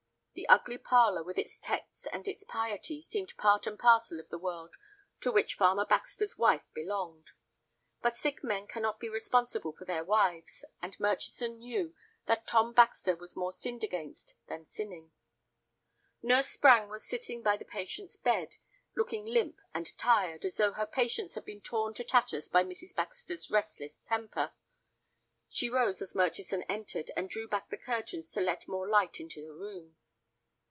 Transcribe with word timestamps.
The 0.33 0.47
ugly 0.47 0.77
parlor, 0.77 1.23
with 1.23 1.37
its 1.37 1.59
texts 1.59 2.07
and 2.07 2.25
its 2.25 2.45
piety, 2.45 3.01
seemed 3.01 3.35
part 3.37 3.67
and 3.67 3.77
parcel 3.77 4.17
of 4.17 4.29
the 4.29 4.39
world 4.39 4.75
to 5.19 5.31
which 5.31 5.55
farmer 5.55 5.85
Baxter's 5.85 6.37
wife 6.37 6.63
belonged. 6.73 7.31
But 8.01 8.15
sick 8.15 8.41
men 8.41 8.65
cannot 8.65 8.97
be 8.97 9.09
responsible 9.09 9.73
for 9.73 9.83
their 9.83 10.05
wives, 10.05 10.63
and 10.81 10.97
Murchison 11.01 11.59
knew 11.59 11.93
that 12.25 12.47
Tom 12.47 12.71
Baxter 12.73 13.15
was 13.15 13.35
more 13.35 13.51
sinned 13.51 13.83
against 13.83 14.35
than 14.47 14.65
sinning. 14.65 15.11
Nurse 16.23 16.47
Sprange 16.47 16.89
was 16.89 17.05
sitting 17.05 17.43
by 17.43 17.57
the 17.57 17.65
patient's 17.65 18.15
bed, 18.15 18.55
looking 18.95 19.25
limp 19.25 19.59
and 19.73 19.95
tired, 19.97 20.45
as 20.45 20.57
though 20.57 20.71
her 20.71 20.87
patience 20.87 21.35
had 21.35 21.43
been 21.45 21.61
torn 21.61 21.93
to 21.95 22.05
tatters 22.05 22.47
by 22.47 22.63
Mrs. 22.63 22.95
Baxter's 22.95 23.51
restless 23.51 23.99
temper. 24.07 24.53
She 25.49 25.69
rose 25.69 26.01
as 26.01 26.15
Murchison 26.15 26.63
entered, 26.63 27.11
and 27.17 27.29
drew 27.29 27.49
back 27.49 27.69
the 27.69 27.77
curtains 27.77 28.31
to 28.31 28.39
let 28.41 28.67
more 28.69 28.87
light 28.87 29.19
into 29.19 29.45
the 29.45 29.53
room. 29.53 29.97